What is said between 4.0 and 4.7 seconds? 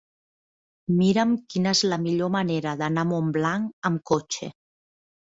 cotxe.